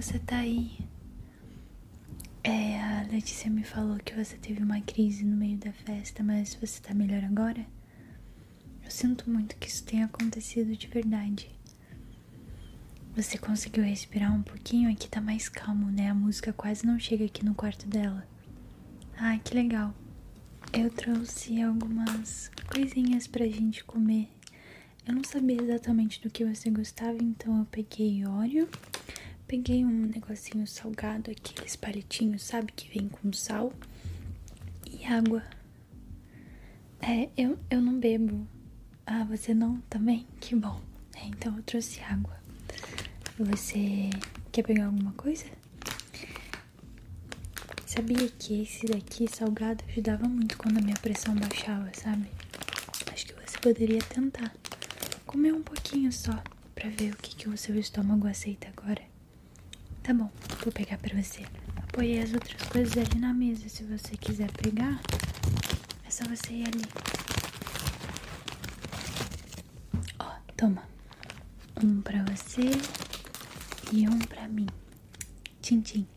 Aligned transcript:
você 0.00 0.16
tá 0.20 0.38
aí. 0.38 0.78
É, 2.44 2.80
a 2.80 3.02
Letícia 3.10 3.50
me 3.50 3.64
falou 3.64 3.98
que 3.98 4.14
você 4.14 4.36
teve 4.36 4.62
uma 4.62 4.80
crise 4.80 5.24
no 5.24 5.36
meio 5.36 5.58
da 5.58 5.72
festa, 5.72 6.22
mas 6.22 6.54
você 6.54 6.80
tá 6.80 6.94
melhor 6.94 7.24
agora? 7.24 7.66
Eu 8.84 8.90
sinto 8.92 9.28
muito 9.28 9.56
que 9.56 9.66
isso 9.66 9.84
tenha 9.84 10.04
acontecido 10.04 10.76
de 10.76 10.86
verdade. 10.86 11.50
Você 13.16 13.36
conseguiu 13.38 13.82
respirar 13.82 14.32
um 14.32 14.40
pouquinho? 14.40 14.88
Aqui 14.88 15.08
tá 15.08 15.20
mais 15.20 15.48
calmo, 15.48 15.90
né? 15.90 16.08
A 16.10 16.14
música 16.14 16.52
quase 16.52 16.86
não 16.86 16.96
chega 16.96 17.24
aqui 17.24 17.44
no 17.44 17.52
quarto 17.54 17.88
dela. 17.88 18.24
Ai, 19.16 19.40
que 19.44 19.52
legal. 19.52 19.92
Eu 20.72 20.90
trouxe 20.90 21.60
algumas 21.60 22.52
coisinhas 22.72 23.26
pra 23.26 23.48
gente 23.48 23.82
comer. 23.82 24.28
Eu 25.04 25.16
não 25.16 25.24
sabia 25.24 25.60
exatamente 25.60 26.22
do 26.22 26.30
que 26.30 26.44
você 26.44 26.70
gostava, 26.70 27.18
então 27.20 27.58
eu 27.58 27.64
peguei 27.64 28.24
óleo, 28.24 28.68
peguei 29.48 29.82
um 29.82 30.06
negocinho 30.06 30.66
salgado, 30.66 31.30
aqueles 31.30 31.74
palitinhos, 31.74 32.42
sabe, 32.42 32.70
que 32.70 32.90
vem 32.90 33.08
com 33.08 33.32
sal 33.32 33.72
e 34.86 35.06
água. 35.06 35.42
É, 37.00 37.30
eu, 37.34 37.58
eu 37.70 37.80
não 37.80 37.98
bebo. 37.98 38.46
Ah, 39.06 39.24
você 39.24 39.54
não 39.54 39.80
também? 39.88 40.26
Que 40.38 40.54
bom. 40.54 40.78
É, 41.16 41.24
então 41.24 41.56
eu 41.56 41.62
trouxe 41.62 41.98
água. 42.00 42.36
Você 43.38 44.10
quer 44.52 44.64
pegar 44.64 44.86
alguma 44.86 45.12
coisa? 45.12 45.46
Sabia 47.86 48.28
que 48.28 48.62
esse 48.62 48.84
daqui, 48.86 49.26
salgado, 49.28 49.82
ajudava 49.88 50.28
muito 50.28 50.58
quando 50.58 50.76
a 50.76 50.82
minha 50.82 50.96
pressão 50.96 51.34
baixava, 51.34 51.90
sabe? 51.94 52.28
Acho 53.10 53.26
que 53.26 53.32
você 53.32 53.58
poderia 53.58 54.00
tentar 54.00 54.54
comer 55.24 55.54
um 55.54 55.62
pouquinho 55.62 56.12
só 56.12 56.42
pra 56.74 56.90
ver 56.90 57.14
o 57.14 57.16
que, 57.16 57.34
que 57.34 57.48
o 57.48 57.56
seu 57.56 57.78
estômago 57.78 58.26
aceita 58.26 58.68
agora. 58.68 59.02
Tá 60.08 60.14
bom, 60.14 60.30
vou 60.64 60.72
pegar 60.72 60.96
pra 60.96 61.22
você. 61.22 61.44
Apoiei 61.76 62.22
as 62.22 62.32
outras 62.32 62.62
coisas 62.70 62.96
ali 62.96 63.20
na 63.20 63.34
mesa. 63.34 63.68
Se 63.68 63.82
você 63.82 64.16
quiser 64.16 64.50
pegar, 64.52 65.02
é 66.02 66.10
só 66.10 66.24
você 66.24 66.50
ir 66.50 66.66
ali. 66.66 66.82
Ó, 70.18 70.30
toma. 70.56 70.82
Um 71.84 72.00
pra 72.00 72.24
você 72.24 72.70
e 73.92 74.08
um 74.08 74.18
pra 74.20 74.48
mim. 74.48 74.66
Tchim. 75.60 76.08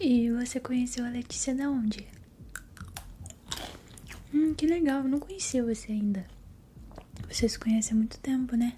E 0.00 0.28
você 0.32 0.58
conheceu 0.58 1.06
a 1.06 1.08
Letícia 1.08 1.54
da 1.54 1.70
onde? 1.70 2.04
Hum, 4.34 4.52
que 4.54 4.66
legal, 4.66 5.04
eu 5.04 5.08
não 5.08 5.20
conhecia 5.20 5.62
você 5.62 5.92
ainda. 5.92 6.26
Você 7.28 7.48
se 7.48 7.60
conhece 7.60 7.92
há 7.92 7.94
muito 7.94 8.18
tempo, 8.18 8.56
né? 8.56 8.76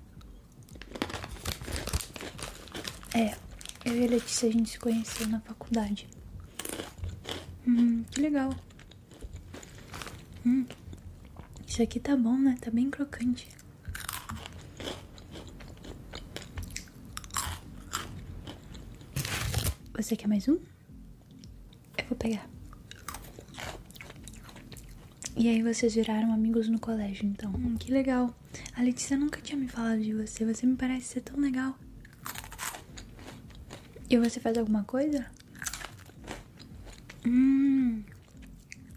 É, 3.17 3.35
eu 3.87 3.97
e 3.97 4.05
a 4.05 4.11
Letícia 4.11 4.47
a 4.47 4.53
gente 4.53 4.69
se 4.69 4.79
conheceu 4.79 5.27
na 5.29 5.41
faculdade. 5.41 6.07
Hum, 7.67 8.05
que 8.11 8.21
legal. 8.21 8.55
Hum, 10.45 10.67
isso 11.67 11.83
aqui 11.83 11.99
tá 11.99 12.15
bom, 12.15 12.37
né? 12.37 12.59
Tá 12.61 12.71
bem 12.71 12.91
crocante. 12.91 13.49
Você 19.95 20.15
quer 20.15 20.29
mais 20.29 20.47
um? 20.47 20.59
Eu 21.97 22.05
vou 22.11 22.19
pegar. 22.19 22.47
E 25.35 25.49
aí 25.49 25.63
vocês 25.63 25.95
viraram 25.95 26.35
amigos 26.35 26.69
no 26.69 26.79
colégio, 26.79 27.25
então. 27.25 27.51
Hum, 27.53 27.77
que 27.79 27.91
legal. 27.91 28.37
A 28.75 28.83
Letícia 28.83 29.17
nunca 29.17 29.41
tinha 29.41 29.59
me 29.59 29.69
falado 29.69 30.03
de 30.03 30.13
você. 30.13 30.45
Você 30.45 30.67
me 30.67 30.77
parece 30.77 31.07
ser 31.07 31.23
tão 31.23 31.41
legal. 31.41 31.79
E 34.09 34.17
você 34.17 34.39
faz 34.39 34.57
alguma 34.57 34.85
coisa? 34.85 35.27
Hum. 37.27 38.03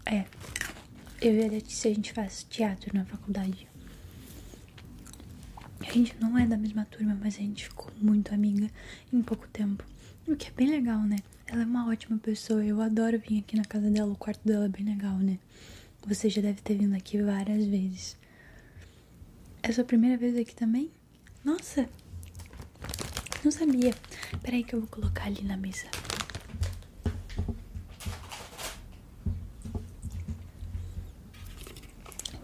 É. 0.06 0.24
Eu 1.20 1.34
e 1.34 1.44
a 1.44 1.48
Letícia 1.48 1.90
a 1.90 1.94
gente 1.94 2.12
faz 2.12 2.46
teatro 2.48 2.96
na 2.96 3.04
faculdade. 3.04 3.68
A 5.80 5.92
gente 5.92 6.14
não 6.20 6.38
é 6.38 6.46
da 6.46 6.56
mesma 6.56 6.84
turma, 6.84 7.18
mas 7.20 7.34
a 7.34 7.40
gente 7.40 7.64
ficou 7.64 7.90
muito 8.00 8.32
amiga 8.32 8.70
em 9.12 9.20
pouco 9.20 9.48
tempo. 9.48 9.84
O 10.28 10.36
que 10.36 10.48
é 10.48 10.52
bem 10.52 10.70
legal, 10.70 11.02
né? 11.02 11.16
Ela 11.46 11.62
é 11.62 11.66
uma 11.66 11.88
ótima 11.88 12.16
pessoa. 12.16 12.64
Eu 12.64 12.80
adoro 12.80 13.18
vir 13.18 13.40
aqui 13.40 13.56
na 13.56 13.64
casa 13.64 13.90
dela. 13.90 14.12
O 14.12 14.16
quarto 14.16 14.46
dela 14.46 14.66
é 14.66 14.68
bem 14.68 14.84
legal, 14.84 15.16
né? 15.18 15.38
Você 16.06 16.30
já 16.30 16.40
deve 16.40 16.62
ter 16.62 16.76
vindo 16.76 16.94
aqui 16.94 17.20
várias 17.20 17.66
vezes. 17.66 18.16
É 19.62 19.72
sua 19.72 19.84
primeira 19.84 20.16
vez 20.16 20.36
aqui 20.36 20.54
também? 20.54 20.90
Nossa! 21.44 21.88
Não 23.44 23.50
sabia. 23.50 23.94
Peraí 24.42 24.62
que 24.62 24.74
eu 24.74 24.80
vou 24.80 24.88
colocar 24.88 25.24
ali 25.24 25.42
na 25.42 25.56
mesa. 25.56 25.86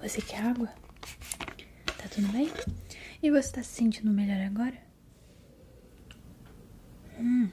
Você 0.03 0.23
quer 0.23 0.41
água? 0.41 0.69
Tá 1.99 2.09
tudo 2.09 2.29
bem? 2.29 2.51
E 3.23 3.31
você 3.31 3.53
tá 3.53 3.63
se 3.63 3.75
sentindo 3.75 4.11
melhor 4.11 4.41
agora? 4.41 4.81
Hum. 7.19 7.51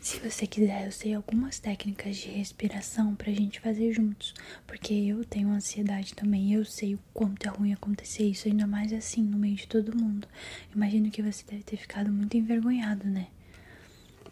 Se 0.00 0.18
você 0.40 0.46
quiser, 0.46 0.86
eu 0.86 0.92
sei 0.92 1.12
algumas 1.12 1.58
técnicas 1.58 2.16
de 2.16 2.30
respiração 2.30 3.14
pra 3.14 3.30
gente 3.30 3.60
fazer 3.60 3.92
juntos. 3.92 4.32
Porque 4.66 4.94
eu 4.94 5.22
tenho 5.22 5.50
ansiedade 5.50 6.14
também. 6.14 6.54
Eu 6.54 6.64
sei 6.64 6.94
o 6.94 6.98
quanto 7.12 7.46
é 7.46 7.50
ruim 7.50 7.74
acontecer 7.74 8.22
isso, 8.22 8.48
ainda 8.48 8.66
mais 8.66 8.90
assim, 8.90 9.22
no 9.22 9.36
meio 9.36 9.56
de 9.56 9.68
todo 9.68 9.94
mundo. 9.94 10.26
Imagino 10.74 11.10
que 11.10 11.20
você 11.20 11.44
deve 11.44 11.62
ter 11.62 11.76
ficado 11.76 12.10
muito 12.10 12.38
envergonhado, 12.38 13.06
né? 13.06 13.26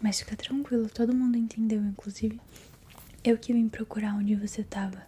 Mas 0.01 0.21
fica 0.21 0.35
tranquilo, 0.35 0.89
todo 0.89 1.15
mundo 1.15 1.37
entendeu, 1.37 1.85
inclusive 1.85 2.41
eu 3.23 3.37
que 3.37 3.53
vim 3.53 3.69
procurar 3.69 4.15
onde 4.15 4.35
você 4.35 4.63
tava. 4.63 5.07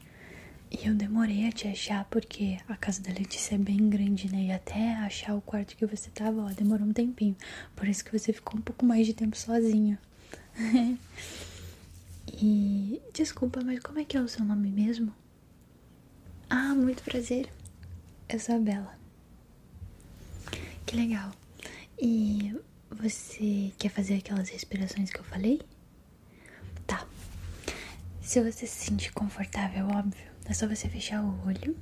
E 0.71 0.87
eu 0.87 0.95
demorei 0.95 1.49
a 1.49 1.53
te 1.53 1.67
achar 1.67 2.05
porque 2.11 2.59
a 2.69 2.77
casa 2.77 3.01
da 3.01 3.11
Letícia 3.11 3.55
é 3.55 3.59
bem 3.59 3.89
grande, 3.89 4.31
né? 4.31 4.49
E 4.49 4.53
até 4.53 4.93
achar 4.97 5.35
o 5.35 5.41
quarto 5.41 5.77
que 5.77 5.87
você 5.87 6.11
tava, 6.11 6.43
ó, 6.43 6.51
demorou 6.51 6.87
um 6.87 6.93
tempinho. 6.93 7.37
Por 7.75 7.89
isso 7.89 8.05
que 8.05 8.13
você 8.13 8.35
ficou 8.35 8.61
um 8.61 8.63
pouco 8.63 8.85
mais 8.85 9.07
de 9.07 9.15
tempo 9.15 9.35
sozinho. 9.35 9.97
e 12.33 13.03
desculpa, 13.13 13.61
mas 13.65 13.81
como 13.81 13.99
é 13.99 14.05
que 14.05 14.17
é 14.17 14.21
o 14.21 14.29
seu 14.29 14.45
nome 14.45 14.71
mesmo? 14.71 15.15
Ah, 16.49 16.75
muito 16.75 17.03
prazer. 17.03 17.49
Eu 18.29 18.39
sou 18.39 18.57
a 18.57 18.59
Bela. 18.59 18.99
Que 20.87 20.97
legal. 20.97 21.33
E 21.99 22.55
você 22.91 23.73
quer 23.79 23.89
fazer 23.91 24.15
aquelas 24.15 24.49
respirações 24.49 25.11
que 25.11 25.21
eu 25.21 25.25
falei? 25.25 25.61
Tá. 26.87 27.07
Se 28.21 28.41
você 28.41 28.67
se 28.67 28.87
sentir 28.87 29.13
confortável, 29.13 29.87
óbvio, 29.89 30.31
é 30.45 30.53
só 30.53 30.67
você 30.67 30.89
fechar 30.89 31.23
o 31.23 31.47
olho. 31.47 31.77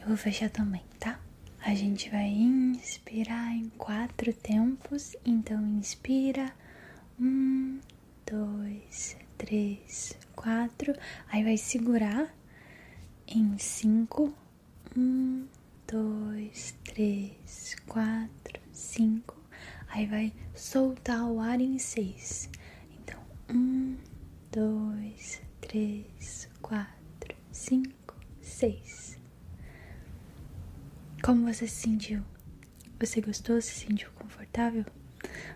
Eu 0.00 0.08
vou 0.08 0.16
fechar 0.16 0.50
também, 0.50 0.82
tá? 0.98 1.20
A 1.60 1.74
gente 1.74 2.08
vai 2.10 2.28
inspirar 2.28 3.52
em 3.52 3.68
quatro 3.70 4.32
tempos. 4.32 5.16
Então, 5.24 5.60
inspira. 5.78 6.52
Um, 7.18 7.80
dois, 8.26 9.16
três, 9.38 10.16
quatro. 10.34 10.94
Aí 11.28 11.42
vai 11.42 11.56
segurar 11.56 12.34
em 13.26 13.56
cinco. 13.58 14.34
Um, 14.96 15.46
dois, 15.86 16.74
três, 16.84 17.74
quatro, 17.86 18.60
cinco. 18.72 19.36
Aí 19.88 20.06
vai 20.06 20.32
soltar 20.54 21.24
o 21.24 21.40
ar 21.40 21.60
em 21.60 21.78
seis. 21.78 22.50
Então, 22.98 23.18
um, 23.48 23.96
dois, 24.52 25.40
três, 25.60 26.48
quatro, 26.60 27.34
cinco, 27.50 28.14
seis. 28.42 29.18
Como 31.22 31.50
você 31.50 31.66
se 31.66 31.82
sentiu? 31.82 32.22
Você 33.00 33.20
gostou? 33.20 33.60
Se 33.60 33.72
sentiu 33.72 34.10
confortável? 34.12 34.84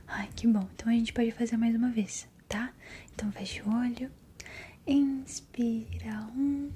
Ai, 0.06 0.28
que 0.34 0.46
bom. 0.46 0.68
Então 0.74 0.88
a 0.88 0.94
gente 0.94 1.12
pode 1.12 1.30
fazer 1.32 1.56
mais 1.56 1.74
uma 1.74 1.90
vez, 1.90 2.28
tá? 2.48 2.72
Então 3.12 3.30
fecha 3.32 3.62
o 3.68 3.74
olho. 3.74 4.10
Inspira. 4.86 6.26
Um, 6.36 6.70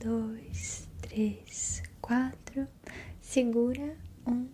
dois, 0.00 0.88
três, 1.00 1.82
quatro. 2.00 2.66
Segura. 3.20 3.96
Um, 4.26 4.48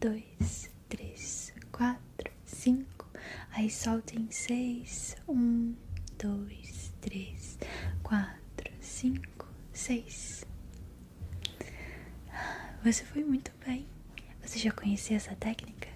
dois, 0.00 0.70
três, 0.88 1.52
quatro, 1.72 2.32
cinco. 2.44 3.06
Aí 3.52 3.70
solta 3.70 4.14
em 4.18 4.30
seis. 4.30 5.16
Um, 5.28 5.74
dois, 6.18 6.92
três, 7.00 7.58
quatro, 8.02 8.72
cinco, 8.80 9.48
seis. 9.72 10.44
Você 12.84 13.04
foi 13.04 13.24
muito 13.24 13.50
bem. 13.66 13.86
Você 14.42 14.58
já 14.58 14.70
conhecia 14.70 15.16
essa 15.16 15.34
técnica? 15.34 15.88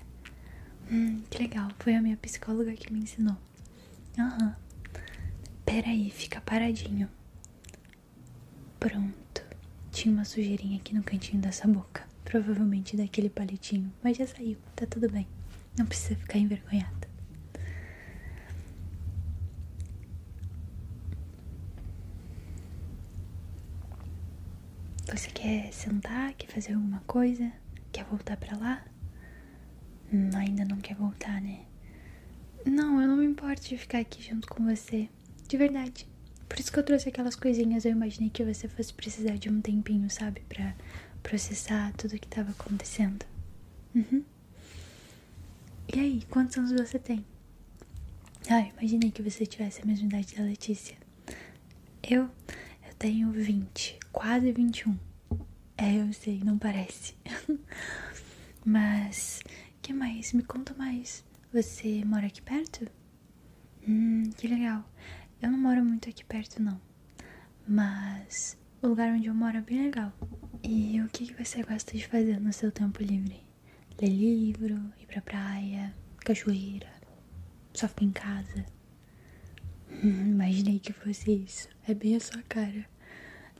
Hum, 0.91 1.23
que 1.31 1.39
legal. 1.39 1.71
Foi 1.79 1.95
a 1.95 2.03
minha 2.03 2.17
psicóloga 2.17 2.73
que 2.75 2.93
me 2.93 3.01
ensinou. 3.01 3.37
Aham. 4.19 4.57
Pera 5.65 5.89
aí, 5.89 6.11
fica 6.11 6.41
paradinho. 6.41 7.09
Pronto. 8.79 9.43
tinha 9.93 10.13
uma 10.15 10.25
sujeirinha 10.25 10.79
aqui 10.79 10.95
no 10.95 11.03
cantinho 11.03 11.41
dessa 11.43 11.67
boca. 11.69 12.07
Provavelmente 12.25 12.97
daquele 12.97 13.29
palitinho. 13.31 13.93
Mas 14.03 14.17
já 14.17 14.27
saiu, 14.27 14.57
tá 14.75 14.87
tudo 14.87 15.11
bem. 15.11 15.27
Não 15.79 15.87
precisa 15.87 16.17
ficar 16.19 16.39
envergonhada. 16.39 17.09
Você 25.13 25.29
quer 25.31 25.73
sentar? 25.73 26.33
Quer 26.35 26.47
fazer 26.49 26.75
alguma 26.75 27.01
coisa? 27.07 27.51
Quer 27.93 28.05
voltar 28.05 28.37
pra 28.37 28.57
lá? 28.57 28.85
Hum, 30.13 30.31
ainda 30.35 30.65
não 30.65 30.79
quer 30.79 30.95
voltar, 30.95 31.41
né? 31.41 31.61
Não, 32.65 33.01
eu 33.01 33.09
não 33.09 33.17
me 33.17 33.25
importo 33.25 33.63
de 33.63 33.79
ficar 33.79 33.99
aqui 33.99 34.23
junto 34.23 34.49
com 34.49 34.65
você. 34.65 35.09
De 35.49 35.57
verdade. 35.57 36.07
Por 36.49 36.59
isso 36.59 36.73
que 36.73 36.79
eu 36.79 36.83
trouxe 36.83 37.09
aquelas 37.09 37.37
coisinhas. 37.37 37.85
Eu 37.85 37.93
imaginei 37.93 38.29
que 38.29 38.45
você 38.45 38.69
fosse 38.69 38.93
precisar 38.93 39.37
de 39.37 39.49
um 39.49 39.61
tempinho, 39.61 40.11
sabe? 40.11 40.43
Pra 40.49 40.75
processar 41.23 41.93
tudo 41.97 42.19
que 42.19 42.27
tava 42.27 42.51
acontecendo. 42.51 43.25
Uhum. 43.95 44.25
E 45.95 45.99
aí, 45.99 46.23
quantos 46.29 46.57
anos 46.57 46.73
você 46.73 46.99
tem? 46.99 47.25
Ah, 48.49 48.61
imaginei 48.61 49.11
que 49.11 49.23
você 49.23 49.47
tivesse 49.47 49.83
a 49.83 49.85
mesma 49.85 50.07
idade 50.07 50.35
da 50.35 50.43
Letícia. 50.43 50.97
Eu, 52.03 52.23
eu 52.23 52.95
tenho 52.99 53.31
20, 53.31 53.99
quase 54.13 54.51
21. 54.53 54.97
É, 55.77 55.97
eu 56.01 56.13
sei, 56.13 56.41
não 56.45 56.59
parece. 56.59 57.15
Mas, 58.65 59.41
que 59.91 59.95
mais? 59.95 60.33
Me 60.33 60.45
conta 60.45 60.73
mais. 60.75 61.25
Você 61.53 62.05
mora 62.05 62.29
aqui 62.29 62.41
perto? 62.41 62.87
Hum, 63.89 64.31
que 64.37 64.47
legal. 64.47 64.89
Eu 65.43 65.51
não 65.51 65.59
moro 65.59 65.85
muito 65.85 66.09
aqui 66.09 66.25
perto, 66.25 66.63
não. 66.63 66.81
Mas 67.67 68.57
o 68.81 68.87
lugar 68.87 69.13
onde 69.13 69.27
eu 69.27 69.35
moro 69.35 69.57
é 69.57 69.61
bem 69.61 69.83
legal. 69.83 70.13
E 70.63 71.01
o 71.01 71.09
que, 71.09 71.27
que 71.27 71.45
você 71.45 71.65
gosta 71.65 71.97
de 71.97 72.07
fazer 72.07 72.39
no 72.39 72.53
seu 72.53 72.71
tempo 72.71 73.03
livre? 73.03 73.43
Ler 74.01 74.11
livro, 74.11 74.77
ir 75.01 75.07
pra 75.09 75.21
praia, 75.23 75.93
cachoeira, 76.19 76.93
só 77.75 77.89
ficar 77.89 78.05
em 78.05 78.13
casa? 78.13 78.67
Hum, 79.91 80.31
imaginei 80.31 80.79
que 80.79 80.93
fosse 80.93 81.33
isso. 81.33 81.69
É 81.89 81.95
bem 81.95 82.15
a 82.15 82.21
sua 82.21 82.43
cara. 82.43 82.87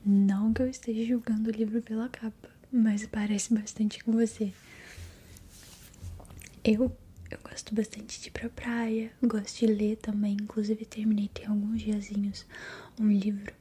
Não 0.05 0.53
que 0.53 0.61
eu 0.61 0.69
esteja 0.69 1.03
julgando 1.03 1.49
o 1.49 1.53
livro 1.53 1.81
pela 1.81 2.07
capa, 2.07 2.49
mas 2.71 3.05
parece 3.05 3.53
bastante 3.53 4.01
com 4.01 4.13
você. 4.13 4.53
Eu, 6.63 6.95
eu 7.31 7.39
gosto 7.43 7.73
bastante 7.73 8.21
de 8.21 8.27
ir 8.27 8.31
pra 8.31 8.47
praia, 8.49 9.11
gosto 9.23 9.59
de 9.59 9.65
ler 9.65 9.97
também. 9.97 10.33
Inclusive, 10.33 10.85
terminei 10.85 11.27
tem 11.27 11.47
alguns 11.47 11.81
diazinhos 11.81 12.45
um 12.99 13.07
livro 13.07 13.51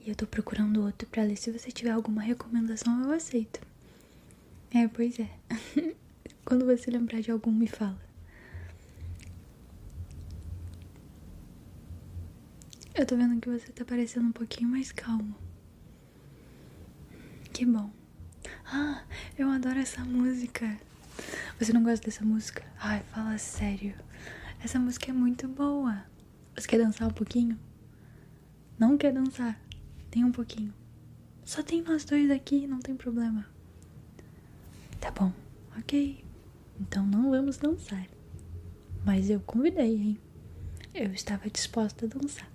e 0.00 0.08
eu 0.08 0.16
tô 0.16 0.26
procurando 0.26 0.82
outro 0.82 1.06
pra 1.08 1.24
ler. 1.24 1.36
Se 1.36 1.50
você 1.50 1.70
tiver 1.70 1.90
alguma 1.90 2.22
recomendação, 2.22 3.02
eu 3.04 3.12
aceito. 3.12 3.60
É, 4.72 4.88
pois 4.88 5.18
é. 5.20 5.28
Quando 6.44 6.64
você 6.64 6.90
lembrar 6.90 7.20
de 7.20 7.30
algum, 7.30 7.52
me 7.52 7.66
fala. 7.68 8.00
Eu 12.94 13.04
tô 13.06 13.14
vendo 13.16 13.40
que 13.40 13.48
você 13.50 13.70
tá 13.72 13.84
parecendo 13.84 14.28
um 14.28 14.32
pouquinho 14.32 14.70
mais 14.70 14.90
calmo. 14.90 15.36
Que 17.52 17.66
bom. 17.66 17.90
Ah, 18.66 19.04
eu 19.38 19.50
adoro 19.50 19.78
essa 19.78 20.02
música. 20.04 20.78
Você 21.58 21.72
não 21.72 21.82
gosta 21.82 22.04
dessa 22.04 22.24
música? 22.24 22.64
Ai, 22.78 23.02
fala 23.12 23.38
sério. 23.38 23.94
Essa 24.62 24.78
música 24.78 25.10
é 25.10 25.14
muito 25.14 25.46
boa. 25.48 26.04
Você 26.56 26.66
quer 26.66 26.78
dançar 26.78 27.08
um 27.08 27.12
pouquinho? 27.12 27.58
Não 28.78 28.96
quer 28.98 29.12
dançar? 29.12 29.60
Tem 30.10 30.24
um 30.24 30.32
pouquinho. 30.32 30.74
Só 31.44 31.62
tem 31.62 31.82
nós 31.82 32.04
dois 32.04 32.30
aqui, 32.30 32.66
não 32.66 32.80
tem 32.80 32.96
problema. 32.96 33.46
Tá 35.00 35.10
bom, 35.10 35.32
ok. 35.78 36.24
Então 36.80 37.06
não 37.06 37.30
vamos 37.30 37.56
dançar. 37.56 38.06
Mas 39.04 39.30
eu 39.30 39.40
convidei, 39.40 39.96
hein? 39.96 40.18
Eu 40.94 41.12
estava 41.12 41.48
disposta 41.48 42.06
a 42.06 42.08
dançar. 42.08 42.48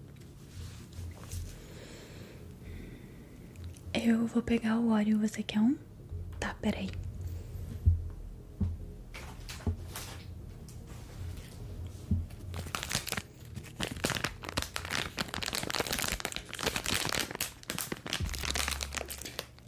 Eu 3.94 4.28
vou 4.28 4.44
pegar 4.44 4.78
o 4.80 4.90
óleo. 4.92 5.20
Você 5.20 5.42
quer 5.44 5.60
um? 5.60 5.76
Tá, 6.40 6.54
peraí. 6.62 6.90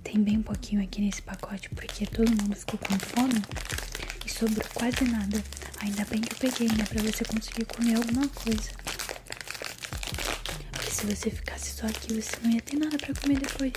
Tem 0.03 0.23
bem 0.23 0.41
pouquinho 0.59 0.83
aqui 0.83 1.01
nesse 1.01 1.21
pacote 1.21 1.69
porque 1.69 2.05
todo 2.05 2.29
mundo 2.29 2.53
ficou 2.53 2.77
com 2.79 2.99
fome 2.99 3.41
e 4.25 4.29
sobrou 4.29 4.65
quase 4.73 5.05
nada. 5.05 5.41
Ainda 5.81 6.03
bem 6.05 6.19
que 6.19 6.33
eu 6.33 6.37
peguei, 6.37 6.67
né? 6.67 6.83
Pra 6.83 7.01
você 7.01 7.23
conseguir 7.23 7.63
comer 7.65 7.95
alguma 7.95 8.27
coisa. 8.27 8.69
Porque 10.71 10.91
se 10.91 11.05
você 11.05 11.31
ficasse 11.31 11.71
só 11.71 11.87
aqui, 11.87 12.13
você 12.13 12.35
não 12.43 12.51
ia 12.51 12.61
ter 12.61 12.77
nada 12.77 12.97
pra 12.97 13.15
comer 13.15 13.39
depois. 13.39 13.71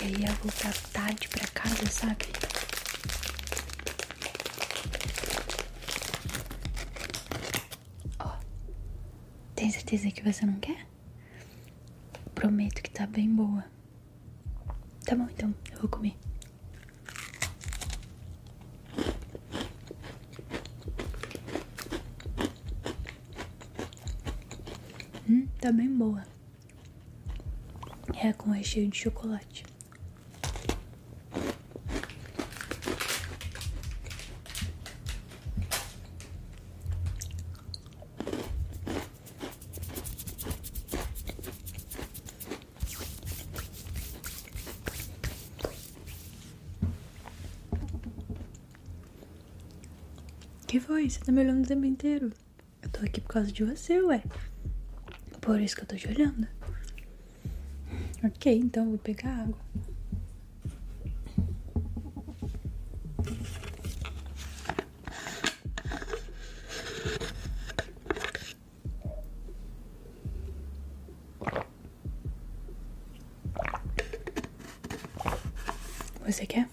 E 0.00 0.04
aí 0.04 0.16
ia 0.22 0.32
voltar 0.36 0.72
tarde 0.94 1.28
pra 1.28 1.46
casa, 1.48 1.86
sabe? 1.86 2.26
Ó, 8.18 8.30
tem 9.54 9.70
certeza 9.70 10.10
que 10.10 10.22
você 10.22 10.46
não 10.46 10.58
quer? 10.58 10.86
Prometo 12.34 12.82
que 12.82 12.90
tá 12.90 13.06
bem 13.06 13.28
boa. 13.28 13.62
Tá 15.04 15.16
bom, 15.16 15.28
então 15.30 15.54
eu 15.70 15.78
vou 15.78 15.88
comer. 15.88 16.16
Hum, 25.28 25.46
tá 25.60 25.72
bem 25.72 25.88
boa. 25.94 26.22
É 28.16 28.32
com 28.32 28.50
recheio 28.50 28.88
de 28.88 28.96
chocolate. 28.98 29.64
Que 50.72 50.80
foi? 50.80 51.10
Você 51.10 51.20
tá 51.20 51.30
me 51.30 51.42
olhando 51.42 51.64
o 51.64 51.68
tempo 51.68 51.84
inteiro. 51.84 52.32
Eu 52.80 52.88
tô 52.88 53.04
aqui 53.04 53.20
por 53.20 53.28
causa 53.28 53.52
de 53.52 53.62
você, 53.62 54.00
ué. 54.00 54.22
Por 55.38 55.60
isso 55.60 55.76
que 55.76 55.82
eu 55.82 55.86
tô 55.86 55.96
te 55.96 56.08
olhando. 56.08 56.48
Ok, 58.24 58.56
então 58.56 58.84
eu 58.84 58.88
vou 58.90 58.98
pegar 58.98 59.42
água. 59.42 59.58
Você 76.24 76.46
quer? 76.46 76.66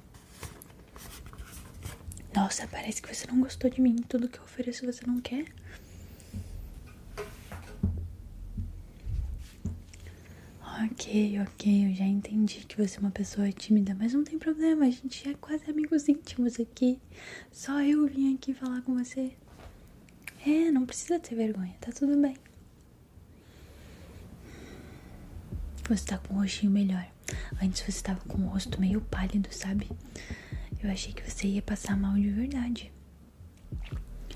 Nossa, 2.60 2.68
parece 2.72 3.02
que 3.02 3.16
você 3.16 3.26
não 3.28 3.40
gostou 3.40 3.70
de 3.70 3.80
mim. 3.80 3.96
Tudo 4.10 4.28
que 4.28 4.38
eu 4.38 4.44
ofereço 4.44 4.86
você 4.86 5.06
não 5.08 5.22
quer. 5.22 5.46
Ok, 10.84 11.40
ok, 11.40 11.90
eu 11.90 11.96
já 11.96 12.04
entendi 12.04 12.66
que 12.66 12.76
você 12.76 12.98
é 12.98 13.00
uma 13.00 13.12
pessoa 13.12 13.50
tímida, 13.52 13.96
mas 13.98 14.14
não 14.14 14.26
tem 14.26 14.38
problema, 14.38 14.86
a 14.86 14.90
gente 14.90 15.30
é 15.30 15.34
quase 15.36 15.70
amigos 15.70 16.10
íntimos 16.10 16.60
aqui. 16.60 17.00
Só 17.50 17.82
eu 17.82 18.06
vim 18.08 18.36
aqui 18.36 18.54
falar 18.54 18.82
com 18.82 18.94
você. 18.94 19.32
É, 20.46 20.70
não 20.70 20.86
precisa 20.86 21.18
ter 21.18 21.36
vergonha, 21.36 21.76
tá 21.80 21.92
tudo 21.94 22.18
bem. 22.18 22.36
Você 25.88 26.06
tá 26.06 26.18
com 26.18 26.34
o 26.34 26.38
rostinho 26.40 26.74
melhor. 26.74 27.08
Antes 27.62 27.82
você 27.82 28.04
tava 28.04 28.20
com 28.22 28.38
o 28.38 28.48
rosto 28.48 28.82
meio 28.82 29.00
pálido, 29.00 29.48
sabe? 29.52 29.90
Eu 30.82 30.90
achei 30.90 31.14
que 31.14 31.30
você 31.30 31.48
ia 31.48 31.62
passar 31.62 31.98
mal 31.98 32.16
de 32.16 32.30
verdade. 32.30 32.92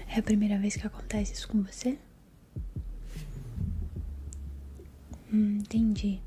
É 0.08 0.20
a 0.20 0.24
primeira 0.24 0.60
vez 0.60 0.76
que 0.76 0.86
acontece 0.86 1.34
isso 1.34 1.48
com 1.48 1.64
você? 1.64 1.98
Hum, 5.32 5.58
entendi. 5.58 6.22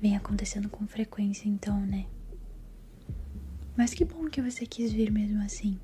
Vem 0.00 0.16
acontecendo 0.16 0.68
com 0.68 0.86
frequência, 0.86 1.48
então, 1.48 1.80
né? 1.80 2.06
Mas 3.76 3.94
que 3.94 4.04
bom 4.04 4.28
que 4.28 4.42
você 4.42 4.66
quis 4.66 4.92
vir 4.92 5.10
mesmo 5.10 5.42
assim. 5.42 5.80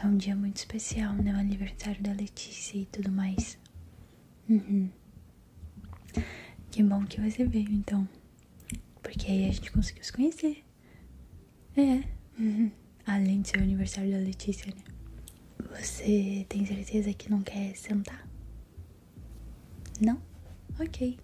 É 0.00 0.06
um 0.06 0.16
dia 0.16 0.36
muito 0.36 0.58
especial, 0.58 1.12
né? 1.14 1.34
O 1.34 1.36
aniversário 1.36 2.00
da 2.02 2.12
Letícia 2.12 2.78
e 2.78 2.86
tudo 2.86 3.10
mais. 3.10 3.58
Uhum. 4.48 4.88
Que 6.70 6.82
bom 6.82 7.04
que 7.04 7.20
você 7.20 7.44
veio, 7.44 7.70
então. 7.72 8.08
Porque 9.02 9.26
aí 9.26 9.48
a 9.48 9.52
gente 9.52 9.72
conseguiu 9.72 10.04
se 10.04 10.12
conhecer. 10.12 10.67
É. 11.78 12.02
Uhum. 12.40 12.72
Além 13.06 13.40
de 13.40 13.50
ser 13.50 13.58
o 13.58 13.62
aniversário 13.62 14.10
da 14.10 14.18
Letícia, 14.18 14.66
né? 14.74 14.82
Você 15.76 16.44
tem 16.48 16.66
certeza 16.66 17.12
que 17.14 17.30
não 17.30 17.40
quer 17.40 17.76
sentar? 17.76 18.28
Não? 20.00 20.20
Ok. 20.80 21.20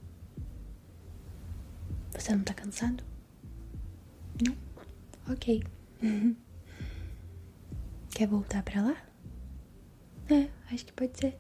Você 2.13 2.37
não 2.37 2.45
tá 2.45 2.55
cansado? 2.55 3.03
Não? 4.47 4.57
Ok. 5.33 5.65
Uhum. 6.01 6.37
Quer 8.11 8.29
voltar 8.29 8.63
pra 8.63 8.81
lá? 8.81 8.97
É, 10.31 10.49
acho 10.73 10.87
que 10.87 10.93
pode 10.93 11.19
ser. 11.19 11.37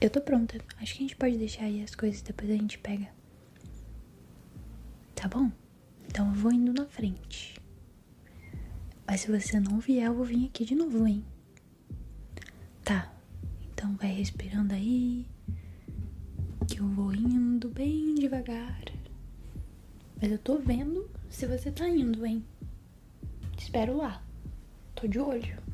Eu 0.00 0.10
tô 0.10 0.20
pronta. 0.20 0.58
Acho 0.80 0.94
que 0.94 1.00
a 1.00 1.08
gente 1.08 1.16
pode 1.16 1.36
deixar 1.36 1.64
aí 1.64 1.82
as 1.82 1.96
coisas 1.96 2.22
depois 2.22 2.48
a 2.50 2.54
gente 2.54 2.78
pega. 2.78 3.08
Tá 5.16 5.26
bom? 5.26 5.50
Então 6.18 6.30
eu 6.30 6.34
vou 6.34 6.52
indo 6.52 6.72
na 6.72 6.84
frente. 6.84 7.54
Mas 9.06 9.20
se 9.20 9.30
você 9.30 9.60
não 9.60 9.78
vier, 9.78 10.06
eu 10.06 10.14
vou 10.14 10.24
vir 10.24 10.46
aqui 10.46 10.64
de 10.64 10.74
novo, 10.74 11.06
hein? 11.06 11.24
Tá. 12.82 13.12
Então 13.70 13.94
vai 13.94 14.10
respirando 14.10 14.74
aí. 14.74 15.28
Que 16.66 16.80
eu 16.80 16.88
vou 16.88 17.14
indo 17.14 17.68
bem 17.68 18.16
devagar. 18.16 18.82
Mas 20.20 20.32
eu 20.32 20.38
tô 20.38 20.58
vendo 20.58 21.08
se 21.30 21.46
você 21.46 21.70
tá 21.70 21.88
indo, 21.88 22.26
hein? 22.26 22.44
Te 23.56 23.62
espero 23.62 23.96
lá. 23.96 24.20
Tô 24.96 25.06
de 25.06 25.20
olho. 25.20 25.67